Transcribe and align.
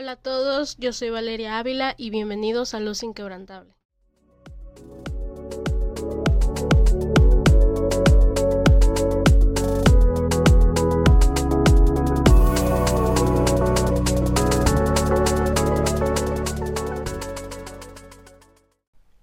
Hola 0.00 0.12
a 0.12 0.16
todos, 0.16 0.76
yo 0.76 0.92
soy 0.92 1.10
Valeria 1.10 1.58
Ávila 1.58 1.96
y 1.98 2.10
bienvenidos 2.10 2.72
a 2.72 2.78
Luz 2.78 3.02
Inquebrantable. 3.02 3.74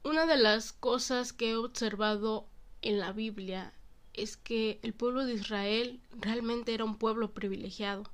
Una 0.04 0.26
de 0.26 0.36
las 0.36 0.73
cosas 0.73 1.32
que 1.32 1.52
he 1.52 1.55
observado 1.55 2.50
en 2.82 3.00
la 3.00 3.14
Biblia 3.14 3.73
es 4.12 4.36
que 4.36 4.82
el 4.84 4.94
pueblo 4.94 5.26
de 5.26 5.36
Israel 5.36 6.02
realmente 6.12 6.73
era 6.73 6.84
un 6.84 6.98
pueblo 6.98 7.34
privilegiado. 7.34 8.12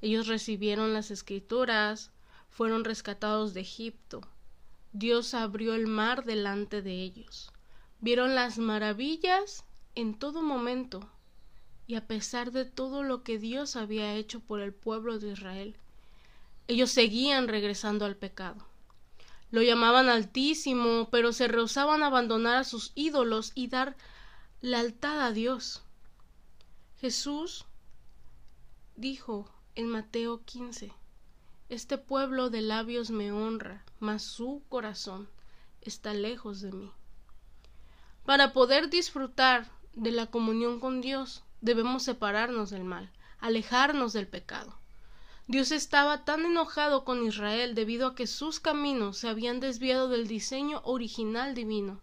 Ellos 0.00 0.26
recibieron 0.26 0.92
las 0.92 1.10
escrituras, 1.10 2.10
fueron 2.50 2.84
rescatados 2.84 3.54
de 3.54 3.60
Egipto. 3.60 4.20
Dios 4.92 5.34
abrió 5.34 5.74
el 5.74 5.86
mar 5.86 6.24
delante 6.24 6.82
de 6.82 7.02
ellos. 7.02 7.52
Vieron 8.00 8.34
las 8.34 8.58
maravillas 8.58 9.64
en 9.94 10.18
todo 10.18 10.42
momento. 10.42 11.10
Y 11.86 11.94
a 11.94 12.06
pesar 12.06 12.50
de 12.50 12.64
todo 12.64 13.02
lo 13.02 13.22
que 13.22 13.38
Dios 13.38 13.76
había 13.76 14.14
hecho 14.14 14.40
por 14.40 14.60
el 14.60 14.72
pueblo 14.72 15.18
de 15.18 15.32
Israel, 15.32 15.76
ellos 16.68 16.90
seguían 16.90 17.46
regresando 17.46 18.04
al 18.04 18.16
pecado. 18.16 18.66
Lo 19.50 19.62
llamaban 19.62 20.08
altísimo, 20.08 21.08
pero 21.10 21.32
se 21.32 21.46
rehusaban 21.46 22.02
a 22.02 22.06
abandonar 22.06 22.56
a 22.56 22.64
sus 22.64 22.92
ídolos 22.94 23.52
y 23.54 23.68
dar 23.68 23.96
lealtad 24.60 25.20
a 25.20 25.30
Dios. 25.30 25.82
Jesús 27.00 27.66
dijo 28.96 29.48
en 29.76 29.88
Mateo 29.88 30.42
15, 30.42 30.90
Este 31.68 31.98
pueblo 31.98 32.48
de 32.48 32.62
labios 32.62 33.10
me 33.10 33.30
honra, 33.30 33.84
mas 34.00 34.22
su 34.22 34.62
corazón 34.70 35.28
está 35.82 36.14
lejos 36.14 36.62
de 36.62 36.72
mí. 36.72 36.90
Para 38.24 38.54
poder 38.54 38.88
disfrutar 38.88 39.70
de 39.92 40.12
la 40.12 40.28
comunión 40.28 40.80
con 40.80 41.02
Dios, 41.02 41.44
debemos 41.60 42.04
separarnos 42.04 42.70
del 42.70 42.84
mal, 42.84 43.12
alejarnos 43.38 44.14
del 44.14 44.26
pecado. 44.26 44.78
Dios 45.46 45.70
estaba 45.72 46.24
tan 46.24 46.46
enojado 46.46 47.04
con 47.04 47.26
Israel 47.26 47.74
debido 47.74 48.08
a 48.08 48.14
que 48.14 48.26
sus 48.26 48.60
caminos 48.60 49.18
se 49.18 49.28
habían 49.28 49.60
desviado 49.60 50.08
del 50.08 50.26
diseño 50.26 50.80
original 50.84 51.54
divino 51.54 52.00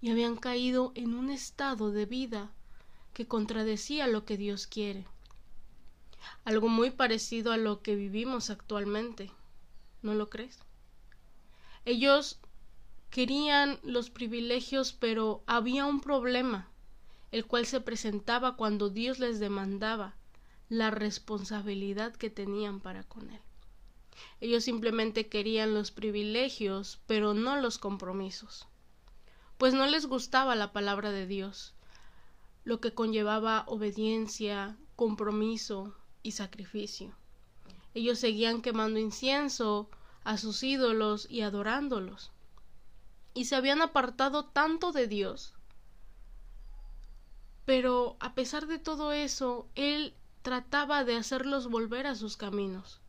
y 0.00 0.10
habían 0.10 0.36
caído 0.36 0.92
en 0.94 1.12
un 1.12 1.28
estado 1.28 1.90
de 1.90 2.06
vida 2.06 2.50
que 3.12 3.26
contradecía 3.26 4.06
lo 4.06 4.24
que 4.24 4.38
Dios 4.38 4.66
quiere. 4.66 5.06
Algo 6.44 6.68
muy 6.68 6.90
parecido 6.90 7.52
a 7.52 7.56
lo 7.56 7.82
que 7.82 7.94
vivimos 7.94 8.50
actualmente. 8.50 9.30
¿No 10.02 10.14
lo 10.14 10.30
crees? 10.30 10.58
Ellos 11.84 12.38
querían 13.10 13.78
los 13.82 14.10
privilegios, 14.10 14.92
pero 14.92 15.42
había 15.46 15.86
un 15.86 16.00
problema, 16.00 16.68
el 17.32 17.46
cual 17.46 17.66
se 17.66 17.80
presentaba 17.80 18.56
cuando 18.56 18.90
Dios 18.90 19.18
les 19.18 19.40
demandaba 19.40 20.14
la 20.68 20.90
responsabilidad 20.90 22.14
que 22.14 22.30
tenían 22.30 22.80
para 22.80 23.02
con 23.04 23.30
Él. 23.30 23.40
Ellos 24.40 24.64
simplemente 24.64 25.28
querían 25.28 25.74
los 25.74 25.90
privilegios, 25.90 27.00
pero 27.06 27.34
no 27.34 27.60
los 27.60 27.78
compromisos 27.78 28.66
pues 29.58 29.74
no 29.74 29.86
les 29.86 30.06
gustaba 30.06 30.54
la 30.54 30.72
palabra 30.72 31.10
de 31.10 31.26
Dios, 31.26 31.74
lo 32.64 32.80
que 32.80 32.94
conllevaba 32.94 33.64
obediencia, 33.66 34.78
compromiso 34.94 35.96
y 36.22 36.32
sacrificio. 36.32 37.14
Ellos 37.94 38.18
seguían 38.18 38.62
quemando 38.62 38.98
incienso 38.98 39.88
a 40.24 40.36
sus 40.36 40.62
ídolos 40.62 41.26
y 41.30 41.42
adorándolos, 41.42 42.32
y 43.34 43.46
se 43.46 43.56
habían 43.56 43.82
apartado 43.82 44.44
tanto 44.46 44.92
de 44.92 45.06
Dios. 45.06 45.54
Pero 47.64 48.16
a 48.20 48.34
pesar 48.34 48.66
de 48.66 48.78
todo 48.78 49.12
eso, 49.12 49.68
Él 49.74 50.14
trataba 50.42 51.04
de 51.04 51.16
hacerlos 51.16 51.68
volver 51.68 52.06
a 52.06 52.14
sus 52.14 52.36
caminos. 52.36 53.00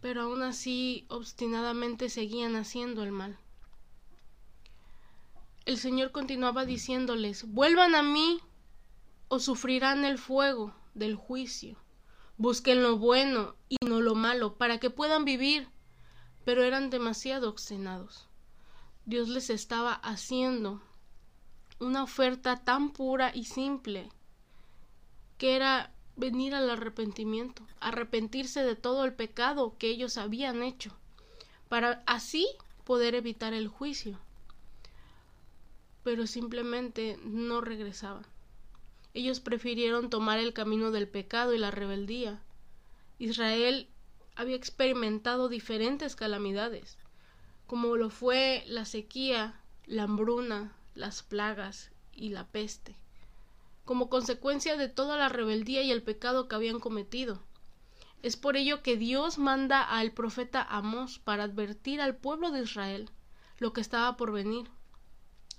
Pero 0.00 0.22
aún 0.22 0.42
así 0.42 1.06
obstinadamente 1.08 2.08
seguían 2.08 2.56
haciendo 2.56 3.02
el 3.02 3.12
mal 3.12 3.38
el 5.64 5.78
Señor 5.78 6.12
continuaba 6.12 6.64
diciéndoles 6.64 7.50
Vuelvan 7.52 7.94
a 7.94 8.02
mí 8.02 8.40
o 9.28 9.38
sufrirán 9.38 10.04
el 10.04 10.18
fuego 10.18 10.74
del 10.94 11.16
juicio. 11.16 11.76
Busquen 12.36 12.82
lo 12.82 12.98
bueno 12.98 13.54
y 13.68 13.76
no 13.86 14.00
lo 14.00 14.14
malo 14.14 14.56
para 14.56 14.78
que 14.78 14.90
puedan 14.90 15.24
vivir. 15.24 15.68
Pero 16.44 16.62
eran 16.62 16.90
demasiado 16.90 17.48
obstinados. 17.48 18.28
Dios 19.06 19.28
les 19.28 19.50
estaba 19.50 19.92
haciendo 19.92 20.82
una 21.78 22.02
oferta 22.02 22.56
tan 22.64 22.90
pura 22.90 23.32
y 23.34 23.44
simple 23.44 24.10
que 25.38 25.56
era 25.56 25.92
venir 26.16 26.54
al 26.54 26.70
arrepentimiento, 26.70 27.66
arrepentirse 27.80 28.62
de 28.62 28.76
todo 28.76 29.04
el 29.04 29.14
pecado 29.14 29.76
que 29.78 29.88
ellos 29.88 30.16
habían 30.16 30.62
hecho, 30.62 30.96
para 31.68 32.02
así 32.06 32.48
poder 32.84 33.14
evitar 33.14 33.52
el 33.52 33.68
juicio 33.68 34.18
pero 36.04 36.26
simplemente 36.26 37.18
no 37.24 37.62
regresaban. 37.62 38.26
Ellos 39.14 39.38
prefirieron 39.38 40.10
tomar 40.10 40.40
el 40.40 40.52
camino 40.52 40.90
del 40.90 41.08
pecado 41.08 41.54
y 41.54 41.58
la 41.58 41.70
rebeldía. 41.70 42.42
Israel 43.20 43.88
había 44.34 44.56
experimentado 44.56 45.48
diferentes 45.48 46.16
calamidades, 46.16 46.98
como 47.68 47.96
lo 47.96 48.10
fue 48.10 48.64
la 48.66 48.84
sequía, 48.84 49.60
la 49.86 50.02
hambruna, 50.02 50.76
las 50.96 51.22
plagas 51.22 51.92
y 52.12 52.30
la 52.30 52.48
peste, 52.48 52.96
como 53.84 54.08
consecuencia 54.08 54.76
de 54.76 54.88
toda 54.88 55.16
la 55.16 55.28
rebeldía 55.28 55.82
y 55.82 55.92
el 55.92 56.02
pecado 56.02 56.48
que 56.48 56.56
habían 56.56 56.80
cometido. 56.80 57.40
Es 58.22 58.36
por 58.36 58.56
ello 58.56 58.82
que 58.82 58.96
Dios 58.96 59.38
manda 59.38 59.82
al 59.82 60.10
profeta 60.10 60.60
Amós 60.62 61.20
para 61.20 61.44
advertir 61.44 62.00
al 62.00 62.16
pueblo 62.16 62.50
de 62.50 62.62
Israel 62.62 63.10
lo 63.58 63.72
que 63.72 63.80
estaba 63.80 64.16
por 64.16 64.32
venir 64.32 64.68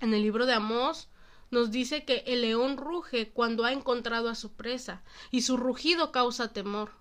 en 0.00 0.12
el 0.12 0.20
libro 0.20 0.44
de 0.44 0.52
Amós 0.52 1.08
nos 1.50 1.70
dice 1.70 2.04
que 2.04 2.24
el 2.26 2.42
león 2.42 2.76
ruge 2.76 3.30
cuando 3.30 3.64
ha 3.64 3.72
encontrado 3.72 4.28
a 4.28 4.34
su 4.34 4.54
presa, 4.54 5.02
y 5.30 5.42
su 5.42 5.56
rugido 5.56 6.12
causa 6.12 6.52
temor. 6.52 6.92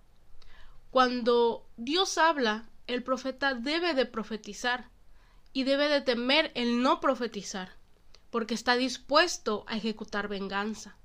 Cuando 0.92 1.68
Dios 1.78 2.18
habla, 2.18 2.70
el 2.88 3.04
profeta 3.04 3.54
debe 3.54 3.94
de 3.94 4.06
profetizar, 4.06 4.90
y 5.52 5.64
debe 5.64 5.88
de 5.88 6.02
temer 6.02 6.52
el 6.56 6.82
no 6.82 7.00
profetizar, 7.00 7.78
porque 8.30 8.54
está 8.54 8.76
dispuesto 8.76 9.64
a 9.68 9.78
ejecutar 9.78 10.28
venganza. 10.28 10.98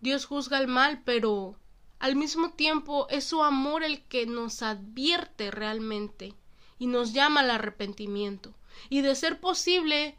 Dios 0.00 0.24
juzga 0.24 0.58
el 0.58 0.68
mal, 0.68 1.02
pero 1.04 1.58
al 1.98 2.16
mismo 2.16 2.54
tiempo 2.54 3.06
es 3.10 3.24
su 3.24 3.42
amor 3.42 3.82
el 3.82 4.04
que 4.04 4.26
nos 4.26 4.62
advierte 4.62 5.50
realmente 5.50 6.34
y 6.78 6.86
nos 6.86 7.12
llama 7.12 7.40
al 7.40 7.50
arrepentimiento, 7.50 8.54
y 8.88 9.02
de 9.02 9.14
ser 9.14 9.40
posible 9.40 10.16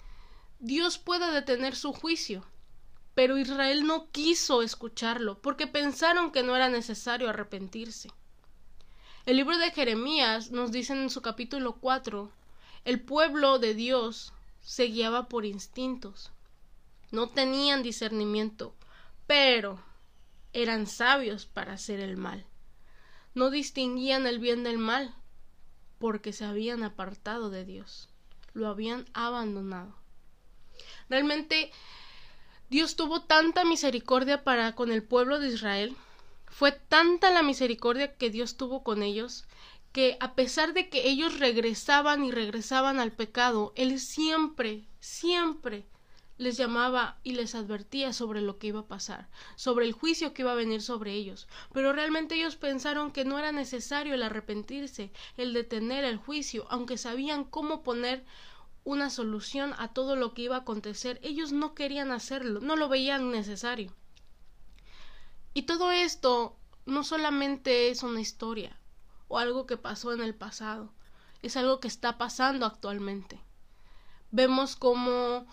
Dios 0.62 0.98
puede 0.98 1.32
detener 1.32 1.74
su 1.74 1.94
juicio. 1.94 2.46
Pero 3.16 3.38
Israel 3.38 3.88
no 3.88 4.12
quiso 4.12 4.62
escucharlo, 4.62 5.42
porque 5.42 5.68
pensaron 5.68 6.32
que 6.32 6.44
no 6.44 6.56
era 6.56 6.70
necesario 6.70 7.30
arrepentirse. 7.30 8.12
El 9.26 9.38
libro 9.38 9.58
de 9.58 9.72
Jeremías 9.72 10.52
nos 10.52 10.72
dice 10.72 10.94
en 10.94 11.10
su 11.10 11.22
capítulo 11.22 11.78
4, 11.78 12.32
el 12.84 13.02
pueblo 13.02 13.60
de 13.60 13.74
Dios 13.74 14.34
se 14.62 14.86
guiaba 14.86 15.30
por 15.30 15.46
instintos. 15.46 16.32
No 17.12 17.30
tenían 17.30 17.82
discernimiento, 17.82 18.76
pero 19.28 19.82
eran 20.52 20.88
sabios 20.88 21.46
para 21.46 21.74
hacer 21.74 22.02
el 22.02 22.18
mal. 22.18 22.46
No 23.34 23.50
distinguían 23.50 24.28
el 24.28 24.40
bien 24.40 24.64
del 24.64 24.78
mal, 24.78 25.16
porque 26.00 26.34
se 26.34 26.46
habían 26.46 26.84
apartado 26.84 27.50
de 27.50 27.64
Dios, 27.66 28.10
lo 28.54 28.68
habían 28.68 29.06
abandonado. 29.14 30.00
Realmente 31.10 31.72
Dios 32.70 32.96
tuvo 32.96 33.22
tanta 33.22 33.64
misericordia 33.66 34.44
para 34.44 34.76
con 34.76 34.92
el 34.92 35.04
pueblo 35.04 35.40
de 35.40 35.48
Israel, 35.50 35.96
fue 36.48 36.72
tanta 36.72 37.32
la 37.32 37.44
misericordia 37.44 38.16
que 38.16 38.30
Dios 38.30 38.58
tuvo 38.58 38.84
con 38.84 39.02
ellos, 39.04 39.46
que 39.92 40.18
a 40.20 40.36
pesar 40.36 40.74
de 40.74 40.90
que 40.90 41.08
ellos 41.08 41.40
regresaban 41.40 42.24
y 42.24 42.32
regresaban 42.32 43.00
al 43.00 43.12
pecado, 43.12 43.74
Él 43.76 44.00
siempre, 44.00 44.88
siempre 45.00 45.86
les 46.38 46.58
llamaba 46.58 47.20
y 47.24 47.34
les 47.34 47.54
advertía 47.54 48.14
sobre 48.14 48.42
lo 48.42 48.58
que 48.58 48.68
iba 48.68 48.82
a 48.82 48.88
pasar, 48.88 49.28
sobre 49.56 49.86
el 49.86 49.92
juicio 49.92 50.34
que 50.34 50.44
iba 50.44 50.54
a 50.54 50.56
venir 50.56 50.82
sobre 50.82 51.14
ellos. 51.14 51.48
Pero 51.74 51.92
realmente 51.92 52.36
ellos 52.36 52.56
pensaron 52.56 53.12
que 53.12 53.26
no 53.26 53.38
era 53.38 53.52
necesario 53.52 54.14
el 54.14 54.24
arrepentirse, 54.24 55.12
el 55.36 55.54
detener 55.54 56.06
el 56.06 56.18
juicio, 56.18 56.66
aunque 56.70 56.98
sabían 56.98 57.44
cómo 57.44 57.84
poner 57.84 58.24
una 58.90 59.12
solución 59.12 59.76
a 59.78 59.90
todo 59.90 60.16
lo 60.16 60.34
que 60.34 60.42
iba 60.42 60.56
a 60.56 60.60
acontecer. 60.62 61.20
Ellos 61.22 61.52
no 61.52 61.76
querían 61.76 62.12
hacerlo, 62.12 62.60
no 62.60 62.76
lo 62.76 62.90
veían 62.90 63.30
necesario. 63.30 63.94
Y 65.54 65.64
todo 65.64 65.92
esto 65.92 66.58
no 66.88 67.04
solamente 67.04 67.90
es 67.90 68.02
una 68.02 68.20
historia, 68.20 68.80
o 69.28 69.38
algo 69.38 69.68
que 69.68 69.78
pasó 69.78 70.12
en 70.12 70.22
el 70.22 70.34
pasado, 70.34 70.92
es 71.44 71.56
algo 71.56 71.80
que 71.80 71.88
está 71.88 72.18
pasando 72.18 72.66
actualmente. 72.66 73.40
Vemos 74.32 74.76
cómo 74.76 75.46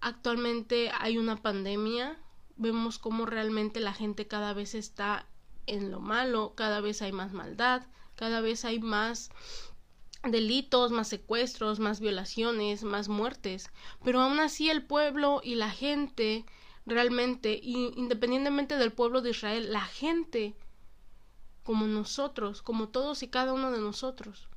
actualmente 0.00 0.90
hay 0.98 1.16
una 1.16 1.36
pandemia, 1.36 2.18
vemos 2.56 2.98
cómo 2.98 3.24
realmente 3.24 3.78
la 3.78 3.94
gente 3.94 4.26
cada 4.26 4.52
vez 4.52 4.74
está 4.74 5.26
en 5.66 5.92
lo 5.92 6.00
malo, 6.00 6.54
cada 6.56 6.80
vez 6.80 7.02
hay 7.02 7.12
más 7.12 7.32
maldad, 7.32 7.86
cada 8.16 8.40
vez 8.40 8.64
hay 8.64 8.80
más 8.80 9.30
delitos, 10.22 10.92
más 10.92 11.08
secuestros, 11.08 11.78
más 11.78 12.00
violaciones, 12.00 12.84
más 12.84 13.08
muertes, 13.08 13.70
pero 14.04 14.20
aún 14.20 14.40
así 14.40 14.68
el 14.68 14.84
pueblo 14.84 15.40
y 15.42 15.54
la 15.54 15.70
gente 15.70 16.44
realmente, 16.86 17.58
independientemente 17.62 18.76
del 18.76 18.92
pueblo 18.92 19.22
de 19.22 19.30
Israel, 19.30 19.72
la 19.72 19.84
gente 19.84 20.54
como 21.62 21.86
nosotros, 21.86 22.62
como 22.62 22.88
todos 22.88 23.22
y 23.22 23.28
cada 23.28 23.52
uno 23.52 23.70
de 23.70 23.80
nosotros, 23.80 24.48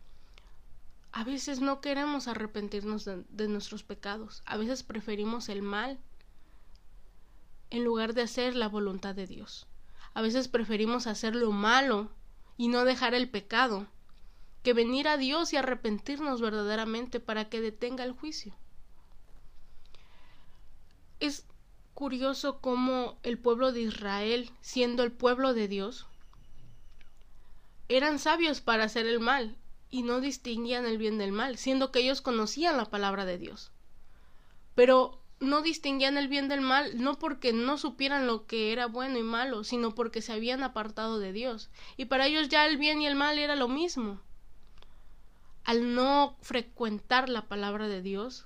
a 1.11 1.23
veces 1.23 1.61
no 1.61 1.79
queremos 1.79 2.27
arrepentirnos 2.27 3.05
de, 3.05 3.23
de 3.29 3.47
nuestros 3.47 3.83
pecados, 3.83 4.41
a 4.45 4.57
veces 4.57 4.83
preferimos 4.83 5.47
el 5.47 5.61
mal 5.61 5.99
en 7.69 7.83
lugar 7.83 8.13
de 8.13 8.23
hacer 8.23 8.55
la 8.55 8.67
voluntad 8.67 9.15
de 9.15 9.27
Dios. 9.27 9.67
A 10.13 10.21
veces 10.21 10.47
preferimos 10.47 11.07
hacer 11.07 11.35
lo 11.35 11.51
malo 11.51 12.11
y 12.55 12.67
no 12.67 12.85
dejar 12.85 13.15
el 13.15 13.29
pecado 13.29 13.87
que 14.63 14.73
venir 14.73 15.09
a 15.09 15.17
Dios 15.17 15.51
y 15.51 15.57
arrepentirnos 15.57 16.41
verdaderamente 16.41 17.19
para 17.19 17.49
que 17.49 17.59
detenga 17.59 18.05
el 18.05 18.13
juicio. 18.13 18.55
Es 21.19 21.45
curioso 21.93 22.59
cómo 22.61 23.19
el 23.23 23.37
pueblo 23.37 23.73
de 23.73 23.81
Israel, 23.81 24.51
siendo 24.61 25.03
el 25.03 25.11
pueblo 25.11 25.53
de 25.53 25.67
Dios, 25.67 26.07
eran 27.89 28.19
sabios 28.19 28.61
para 28.61 28.85
hacer 28.85 29.05
el 29.05 29.19
mal 29.19 29.57
y 29.89 30.03
no 30.03 30.21
distinguían 30.21 30.85
el 30.85 30.97
bien 30.97 31.17
del 31.17 31.33
mal, 31.33 31.57
siendo 31.57 31.91
que 31.91 31.99
ellos 31.99 32.21
conocían 32.21 32.77
la 32.77 32.85
palabra 32.85 33.25
de 33.25 33.37
Dios. 33.37 33.71
Pero 34.75 35.19
no 35.41 35.61
distinguían 35.61 36.17
el 36.17 36.29
bien 36.29 36.47
del 36.47 36.61
mal 36.61 37.01
no 37.01 37.19
porque 37.19 37.51
no 37.51 37.77
supieran 37.77 38.27
lo 38.27 38.47
que 38.47 38.71
era 38.71 38.87
bueno 38.87 39.17
y 39.19 39.23
malo, 39.23 39.65
sino 39.65 39.93
porque 39.93 40.21
se 40.21 40.31
habían 40.31 40.63
apartado 40.63 41.19
de 41.19 41.33
Dios. 41.33 41.69
Y 41.97 42.05
para 42.05 42.27
ellos 42.27 42.47
ya 42.47 42.65
el 42.65 42.77
bien 42.77 43.01
y 43.01 43.07
el 43.07 43.15
mal 43.15 43.37
era 43.37 43.57
lo 43.57 43.67
mismo 43.67 44.21
al 45.63 45.95
no 45.95 46.35
frecuentar 46.41 47.29
la 47.29 47.47
palabra 47.47 47.87
de 47.87 48.01
Dios, 48.01 48.45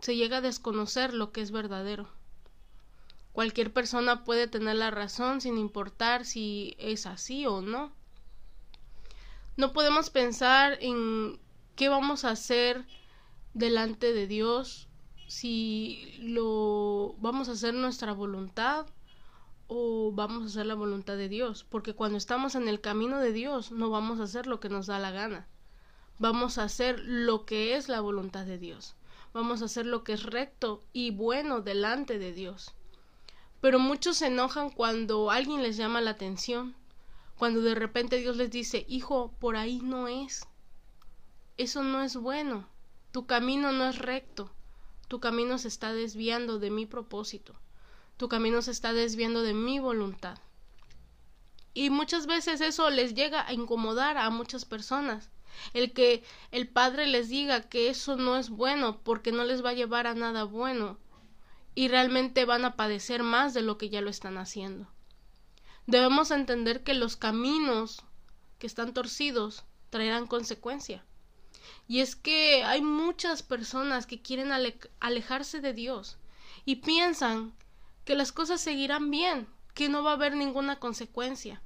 se 0.00 0.16
llega 0.16 0.38
a 0.38 0.42
desconocer 0.42 1.14
lo 1.14 1.32
que 1.32 1.40
es 1.40 1.50
verdadero. 1.50 2.08
Cualquier 3.32 3.72
persona 3.72 4.24
puede 4.24 4.46
tener 4.46 4.76
la 4.76 4.90
razón 4.90 5.40
sin 5.40 5.58
importar 5.58 6.24
si 6.24 6.74
es 6.78 7.06
así 7.06 7.46
o 7.46 7.60
no. 7.60 7.92
No 9.56 9.72
podemos 9.72 10.10
pensar 10.10 10.78
en 10.80 11.38
qué 11.74 11.88
vamos 11.88 12.24
a 12.24 12.30
hacer 12.30 12.86
delante 13.54 14.12
de 14.12 14.26
Dios 14.26 14.88
si 15.26 16.16
lo 16.20 17.14
vamos 17.18 17.48
a 17.48 17.52
hacer 17.52 17.74
nuestra 17.74 18.12
voluntad 18.12 18.86
o 19.68 20.12
vamos 20.12 20.42
a 20.42 20.46
hacer 20.46 20.66
la 20.66 20.74
voluntad 20.74 21.16
de 21.16 21.28
Dios, 21.28 21.64
porque 21.64 21.94
cuando 21.94 22.18
estamos 22.18 22.54
en 22.54 22.68
el 22.68 22.80
camino 22.80 23.18
de 23.18 23.32
Dios 23.32 23.72
no 23.72 23.90
vamos 23.90 24.20
a 24.20 24.24
hacer 24.24 24.46
lo 24.46 24.60
que 24.60 24.68
nos 24.68 24.86
da 24.86 24.98
la 24.98 25.10
gana 25.10 25.48
vamos 26.18 26.58
a 26.58 26.64
hacer 26.64 27.00
lo 27.00 27.44
que 27.44 27.76
es 27.76 27.88
la 27.88 28.00
voluntad 28.00 28.46
de 28.46 28.58
Dios, 28.58 28.94
vamos 29.34 29.62
a 29.62 29.66
hacer 29.66 29.86
lo 29.86 30.02
que 30.04 30.14
es 30.14 30.22
recto 30.22 30.82
y 30.92 31.10
bueno 31.10 31.60
delante 31.60 32.18
de 32.18 32.32
Dios. 32.32 32.72
Pero 33.60 33.78
muchos 33.78 34.18
se 34.18 34.28
enojan 34.28 34.70
cuando 34.70 35.30
alguien 35.30 35.62
les 35.62 35.76
llama 35.76 36.00
la 36.00 36.10
atención, 36.12 36.74
cuando 37.36 37.60
de 37.60 37.74
repente 37.74 38.18
Dios 38.18 38.36
les 38.36 38.50
dice, 38.50 38.84
hijo, 38.88 39.32
por 39.38 39.56
ahí 39.56 39.80
no 39.82 40.08
es, 40.08 40.46
eso 41.58 41.82
no 41.82 42.02
es 42.02 42.16
bueno, 42.16 42.66
tu 43.12 43.26
camino 43.26 43.72
no 43.72 43.88
es 43.88 43.98
recto, 43.98 44.50
tu 45.08 45.20
camino 45.20 45.58
se 45.58 45.68
está 45.68 45.92
desviando 45.92 46.58
de 46.58 46.70
mi 46.70 46.86
propósito, 46.86 47.54
tu 48.16 48.28
camino 48.28 48.62
se 48.62 48.70
está 48.70 48.92
desviando 48.92 49.42
de 49.42 49.54
mi 49.54 49.78
voluntad. 49.78 50.38
Y 51.74 51.90
muchas 51.90 52.26
veces 52.26 52.62
eso 52.62 52.88
les 52.88 53.14
llega 53.14 53.46
a 53.46 53.52
incomodar 53.52 54.16
a 54.16 54.30
muchas 54.30 54.64
personas, 54.64 55.30
el 55.74 55.92
que 55.92 56.22
el 56.50 56.68
padre 56.68 57.06
les 57.06 57.28
diga 57.28 57.68
que 57.68 57.88
eso 57.88 58.16
no 58.16 58.36
es 58.36 58.50
bueno 58.50 59.00
porque 59.02 59.32
no 59.32 59.44
les 59.44 59.64
va 59.64 59.70
a 59.70 59.74
llevar 59.74 60.06
a 60.06 60.14
nada 60.14 60.44
bueno 60.44 60.98
y 61.74 61.88
realmente 61.88 62.44
van 62.44 62.64
a 62.64 62.76
padecer 62.76 63.22
más 63.22 63.54
de 63.54 63.62
lo 63.62 63.78
que 63.78 63.88
ya 63.90 64.00
lo 64.00 64.10
están 64.10 64.38
haciendo. 64.38 64.88
Debemos 65.86 66.30
entender 66.30 66.82
que 66.82 66.94
los 66.94 67.16
caminos 67.16 68.02
que 68.58 68.66
están 68.66 68.92
torcidos 68.92 69.64
traerán 69.90 70.26
consecuencia. 70.26 71.04
Y 71.86 72.00
es 72.00 72.16
que 72.16 72.64
hay 72.64 72.80
muchas 72.82 73.42
personas 73.42 74.06
que 74.06 74.20
quieren 74.20 74.50
alejarse 75.00 75.60
de 75.60 75.72
Dios 75.72 76.18
y 76.64 76.76
piensan 76.76 77.54
que 78.04 78.16
las 78.16 78.32
cosas 78.32 78.60
seguirán 78.60 79.10
bien, 79.10 79.46
que 79.74 79.88
no 79.88 80.02
va 80.02 80.12
a 80.12 80.14
haber 80.14 80.34
ninguna 80.34 80.80
consecuencia. 80.80 81.62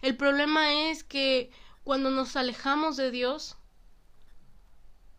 El 0.00 0.16
problema 0.16 0.72
es 0.88 1.02
que 1.02 1.50
cuando 1.88 2.10
nos 2.10 2.36
alejamos 2.36 2.98
de 2.98 3.10
Dios, 3.10 3.56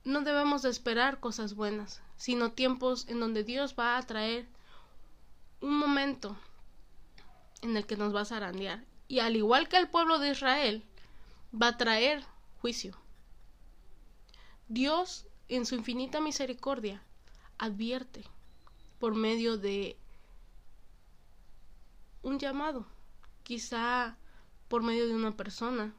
no 0.04 0.22
debemos 0.22 0.62
de 0.62 0.70
esperar 0.70 1.20
cosas 1.20 1.56
buenas, 1.56 2.04
sino 2.16 2.52
tiempos 2.52 3.08
en 3.08 3.20
donde 3.20 3.44
Dios 3.44 3.74
va 3.74 3.98
a 3.98 4.04
traer 4.04 4.48
un 5.62 5.80
momento 5.80 6.38
en 7.64 7.76
el 7.76 7.88
que 7.88 7.98
nos 7.98 8.16
va 8.16 8.22
a 8.22 8.26
zarandear. 8.26 8.86
Y 9.08 9.18
al 9.18 9.36
igual 9.36 9.68
que 9.68 9.78
el 9.78 9.90
pueblo 9.90 10.20
de 10.20 10.30
Israel, 10.30 10.86
va 11.60 11.70
a 11.70 11.78
traer 11.78 12.24
juicio. 12.62 12.96
Dios, 14.68 15.26
en 15.48 15.66
su 15.66 15.74
infinita 15.74 16.22
misericordia, 16.22 17.02
advierte 17.58 18.24
por 19.00 19.16
medio 19.16 19.58
de 19.58 19.98
un 22.22 22.38
llamado, 22.38 22.86
quizá 23.42 24.18
por 24.68 24.84
medio 24.84 25.08
de 25.08 25.16
una 25.16 25.36
persona, 25.36 25.96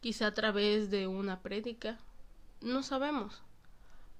quizá 0.00 0.28
a 0.28 0.34
través 0.34 0.90
de 0.90 1.06
una 1.06 1.40
prédica, 1.40 1.98
no 2.60 2.82
sabemos. 2.82 3.42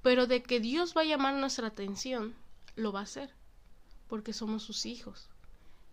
Pero 0.02 0.26
de 0.26 0.42
que 0.42 0.60
Dios 0.60 0.94
va 0.96 1.02
a 1.02 1.06
llamar 1.06 1.34
nuestra 1.34 1.68
atención, 1.68 2.34
lo 2.76 2.92
va 2.92 3.00
a 3.00 3.04
hacer, 3.04 3.30
porque 4.08 4.32
somos 4.32 4.62
sus 4.62 4.86
hijos. 4.86 5.28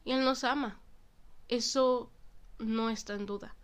Y 0.06 0.12
Él 0.12 0.24
nos 0.24 0.44
ama. 0.44 0.80
Eso 1.50 2.10
no 2.60 2.89
está 2.89 3.13
en 3.16 3.25
duda. 3.25 3.56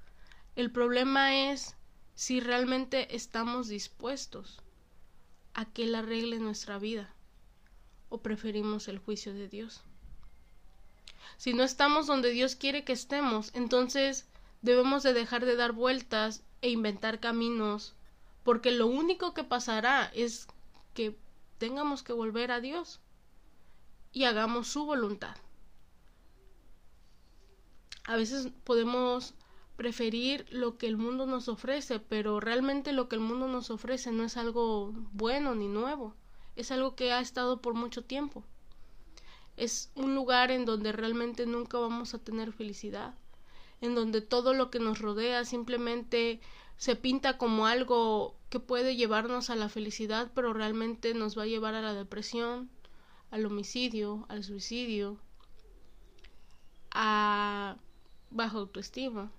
El 0.55 0.71
problema 0.71 1.51
es 1.51 1.75
si 2.15 2.39
realmente 2.39 3.15
estamos 3.15 3.67
dispuestos 3.67 4.62
a 5.53 5.65
que 5.65 5.83
Él 5.83 5.95
arregle 5.95 6.39
nuestra 6.39 6.77
vida 6.77 7.13
o 8.09 8.21
preferimos 8.21 8.88
el 8.88 9.00
juicio 9.00 9.33
de 9.33 9.48
Dios. 9.48 9.81
Si 11.38 11.53
no 11.53 11.63
estamos 11.63 12.05
donde 12.07 12.31
Dios 12.31 12.55
quiere 12.55 12.83
que 12.83 12.93
estemos, 12.93 13.50
entonces 13.53 14.27
Debemos 14.63 15.03
de 15.03 15.12
dejar 15.12 15.43
de 15.46 15.58
dar 15.58 15.74
vueltas 15.74 16.41
e 16.62 16.70
inventar 16.70 17.20
caminos, 17.20 17.96
porque 18.43 18.72
lo 18.72 18.88
único 18.88 19.34
que 19.34 19.43
pasará 19.43 20.10
es 20.15 20.48
que 20.93 21.17
tengamos 21.58 22.01
que 22.01 22.13
volver 22.13 22.50
a 22.50 22.62
Dios 22.62 23.01
y 24.13 24.24
hagamos 24.24 24.70
su 24.70 24.86
voluntad. 24.86 25.36
A 28.05 28.15
veces 28.15 28.53
podemos 28.63 29.34
preferir 29.75 30.46
lo 30.50 30.77
que 30.77 30.88
el 30.88 30.96
mundo 30.96 31.25
nos 31.25 31.50
ofrece, 31.50 32.00
pero 32.00 32.39
realmente 32.39 32.93
lo 32.93 33.10
que 33.10 33.17
el 33.17 33.22
mundo 33.22 33.50
nos 33.50 33.70
ofrece 33.70 34.13
no 34.13 34.24
es 34.24 34.38
algo 34.38 34.93
bueno 35.12 35.55
ni 35.55 35.67
nuevo, 35.67 36.15
es 36.55 36.72
algo 36.72 36.96
que 36.96 37.12
ha 37.12 37.20
estado 37.20 37.62
por 37.62 37.74
mucho 37.74 38.05
tiempo. 38.05 38.46
Es 39.58 39.91
un 39.96 40.15
lugar 40.15 40.51
en 40.51 40.63
donde 40.63 40.93
realmente 40.93 41.46
nunca 41.46 41.79
vamos 41.79 42.13
a 42.13 42.20
tener 42.20 42.53
felicidad 42.53 43.13
en 43.82 43.96
donde 43.96 44.22
todo 44.22 44.53
lo 44.53 44.70
que 44.70 44.80
nos 44.80 45.00
rodea 45.00 45.46
simplemente 45.46 46.39
se 46.77 46.96
pinta 46.96 47.38
como 47.38 47.68
algo 47.68 48.36
que 48.50 48.60
puede 48.60 48.96
llevarnos 48.96 49.50
a 49.50 49.56
la 49.56 49.70
felicidad, 49.70 50.32
pero 50.36 50.53
realmente 50.53 51.13
nos 51.13 51.38
va 51.38 51.44
a 51.44 51.48
llevar 51.48 51.75
a 51.75 51.82
la 51.82 51.94
depresión, 51.94 52.70
al 53.32 53.46
homicidio, 53.46 54.25
al 54.30 54.44
suicidio, 54.44 55.18
a 56.92 57.77
baja 58.30 58.58
autoestima, 58.58 59.32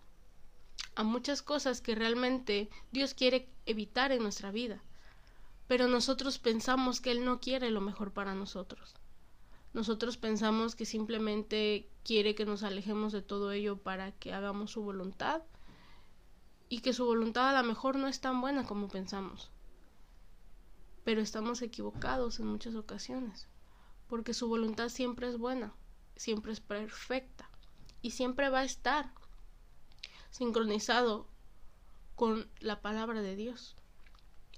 a 0.97 1.03
muchas 1.03 1.43
cosas 1.43 1.81
que 1.81 1.95
realmente 1.95 2.69
Dios 2.93 3.15
quiere 3.15 3.49
evitar 3.67 4.13
en 4.13 4.23
nuestra 4.23 4.51
vida, 4.51 4.81
pero 5.69 5.89
nosotros 5.89 6.39
pensamos 6.39 7.01
que 7.01 7.11
Él 7.11 7.25
no 7.25 7.41
quiere 7.41 7.71
lo 7.71 7.81
mejor 7.81 8.13
para 8.13 8.35
nosotros. 8.35 8.95
Nosotros 9.75 10.17
pensamos 10.17 10.77
que 10.77 10.87
simplemente 10.87 11.91
quiere 12.05 12.37
que 12.37 12.47
nos 12.47 12.63
alejemos 12.63 13.13
de 13.13 13.23
todo 13.23 13.51
ello 13.51 13.77
para 13.77 14.13
que 14.13 14.33
hagamos 14.33 14.71
su 14.71 14.83
voluntad 14.83 15.43
y 16.69 16.79
que 16.79 16.93
su 16.93 17.05
voluntad 17.05 17.49
a 17.49 17.61
lo 17.61 17.67
mejor 17.67 17.97
no 17.97 18.07
es 18.07 18.21
tan 18.21 18.41
buena 18.41 18.65
como 18.65 18.87
pensamos. 18.87 19.51
Pero 21.03 21.21
estamos 21.21 21.61
equivocados 21.61 22.39
en 22.39 22.47
muchas 22.47 22.77
ocasiones, 22.77 23.49
porque 24.07 24.33
su 24.33 24.47
voluntad 24.47 24.91
siempre 24.91 25.29
es 25.29 25.39
buena, 25.39 25.75
siempre 26.15 26.53
es 26.53 26.61
perfecta 26.61 27.51
y 28.01 28.13
siempre 28.13 28.51
va 28.51 28.61
a 28.61 28.65
estar 28.65 29.13
sincronizado 30.31 31.27
con 32.15 32.49
la 32.61 32.81
palabra 32.81 33.23
de 33.23 33.35
Dios. 33.35 33.75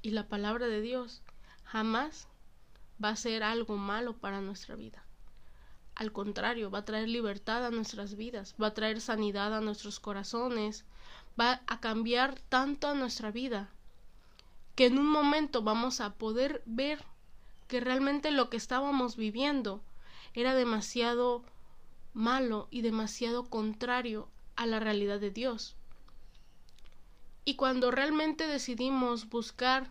Y 0.02 0.10
la 0.10 0.28
palabra 0.28 0.66
de 0.66 0.82
Dios 0.82 1.22
jamás 1.64 2.28
va 3.02 3.08
a 3.08 3.16
ser 3.16 3.42
algo 3.42 3.78
malo 3.78 4.18
para 4.18 4.42
nuestra 4.42 4.76
vida. 4.76 5.05
Al 5.96 6.12
contrario, 6.12 6.70
va 6.70 6.80
a 6.80 6.84
traer 6.84 7.08
libertad 7.08 7.64
a 7.64 7.70
nuestras 7.70 8.16
vidas, 8.16 8.54
va 8.62 8.68
a 8.68 8.74
traer 8.74 9.00
sanidad 9.00 9.54
a 9.54 9.62
nuestros 9.62 9.98
corazones, 9.98 10.84
va 11.40 11.62
a 11.66 11.80
cambiar 11.80 12.38
tanto 12.48 12.88
a 12.88 12.94
nuestra 12.94 13.30
vida 13.30 13.70
que 14.74 14.86
en 14.86 14.98
un 14.98 15.06
momento 15.06 15.62
vamos 15.62 16.02
a 16.02 16.12
poder 16.12 16.62
ver 16.66 17.02
que 17.66 17.80
realmente 17.80 18.30
lo 18.30 18.50
que 18.50 18.58
estábamos 18.58 19.16
viviendo 19.16 19.82
era 20.34 20.54
demasiado 20.54 21.42
malo 22.12 22.68
y 22.70 22.82
demasiado 22.82 23.44
contrario 23.44 24.28
a 24.54 24.66
la 24.66 24.78
realidad 24.78 25.18
de 25.18 25.30
Dios. 25.30 25.76
Y 27.46 27.54
cuando 27.54 27.90
realmente 27.90 28.46
decidimos 28.46 29.30
buscar 29.30 29.90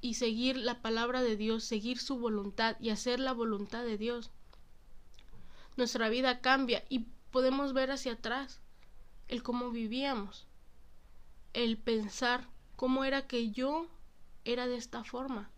y 0.00 0.14
seguir 0.14 0.56
la 0.56 0.80
palabra 0.80 1.22
de 1.22 1.36
Dios, 1.36 1.64
seguir 1.64 1.98
su 1.98 2.18
voluntad 2.18 2.76
y 2.80 2.90
hacer 2.90 3.20
la 3.20 3.32
voluntad 3.32 3.84
de 3.84 3.98
Dios, 3.98 4.30
nuestra 5.78 6.08
vida 6.08 6.40
cambia 6.40 6.84
y 6.88 7.06
podemos 7.30 7.72
ver 7.72 7.90
hacia 7.90 8.14
atrás 8.14 8.60
el 9.28 9.42
cómo 9.42 9.70
vivíamos, 9.70 10.46
el 11.54 11.78
pensar 11.78 12.48
cómo 12.76 13.04
era 13.04 13.26
que 13.26 13.50
yo 13.50 13.86
era 14.44 14.66
de 14.66 14.76
esta 14.76 15.04
forma, 15.04 15.50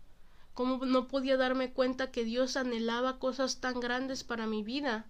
cómo 0.53 0.85
no 0.85 1.07
podía 1.07 1.37
darme 1.37 1.73
cuenta 1.73 2.11
que 2.11 2.23
Dios 2.23 2.55
anhelaba 2.55 3.19
cosas 3.19 3.59
tan 3.59 3.79
grandes 3.79 4.23
para 4.23 4.47
mi 4.47 4.63
vida 4.63 5.07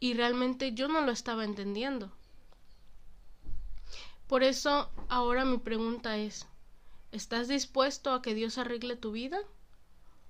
y 0.00 0.14
realmente 0.14 0.72
yo 0.72 0.88
no 0.88 1.02
lo 1.02 1.12
estaba 1.12 1.44
entendiendo. 1.44 2.10
Por 4.26 4.42
eso 4.42 4.90
ahora 5.08 5.44
mi 5.44 5.58
pregunta 5.58 6.16
es, 6.16 6.46
¿estás 7.12 7.48
dispuesto 7.48 8.12
a 8.12 8.22
que 8.22 8.34
Dios 8.34 8.56
arregle 8.58 8.96
tu 8.96 9.12
vida? 9.12 9.40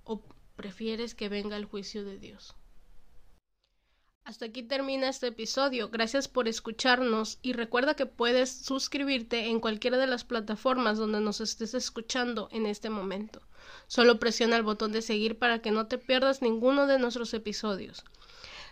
¿O 0.05 0.23
prefieres 0.57 1.15
que 1.15 1.29
venga 1.29 1.57
el 1.57 1.67
juicio 1.67 2.05
de 2.05 2.19
Dios? 2.19 2.57
Hasta 4.25 4.45
aquí 4.47 4.63
termina 4.63 5.09
este 5.09 5.29
episodio. 5.29 5.89
Gracias 5.89 6.29
por 6.29 6.47
escucharnos 6.47 7.39
y 7.43 7.53
recuerda 7.53 7.95
que 7.95 8.07
puedes 8.07 8.51
suscribirte 8.51 9.49
en 9.49 9.61
cualquiera 9.61 9.99
de 9.99 10.07
las 10.07 10.25
plataformas 10.25 10.99
donde 10.99 11.21
nos 11.21 11.41
estés 11.41 11.75
escuchando 11.75 12.49
en 12.53 12.67
este 12.67 12.91
momento. 12.91 13.41
Solo 13.87 14.19
presiona 14.19 14.57
el 14.57 14.63
botón 14.63 14.93
de 14.93 15.03
seguir 15.03 15.39
para 15.39 15.61
que 15.61 15.71
no 15.71 15.87
te 15.87 15.99
pierdas 15.99 16.43
ninguno 16.43 16.87
de 16.87 16.99
nuestros 16.99 17.35
episodios. 17.35 18.05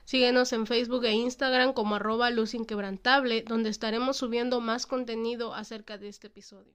Síguenos 0.04 0.52
en 0.52 0.66
Facebook 0.66 1.04
e 1.04 1.12
Instagram 1.12 1.72
como 1.72 1.96
arroba 1.96 2.30
luz 2.30 2.54
inquebrantable, 2.54 3.42
donde 3.42 3.68
estaremos 3.68 4.16
subiendo 4.16 4.60
más 4.60 4.86
contenido 4.86 5.54
acerca 5.54 5.98
de 5.98 6.08
este 6.08 6.28
episodio. 6.28 6.72